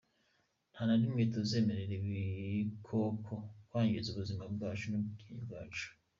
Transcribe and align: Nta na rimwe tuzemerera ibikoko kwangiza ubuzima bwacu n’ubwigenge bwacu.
Nta 0.71 0.81
na 0.87 0.95
rimwe 1.01 1.21
tuzemerera 1.33 1.93
ibikoko 1.99 3.33
kwangiza 3.67 4.07
ubuzima 4.09 4.43
bwacu 4.53 4.85
n’ubwigenge 4.89 5.41
bwacu. 5.47 5.87